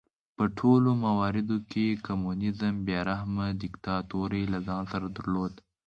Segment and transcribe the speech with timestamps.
[0.37, 5.53] په ټولو مواردو کې کمونېزم بې رحمه دیکتاتورۍ له ځان سره درلود.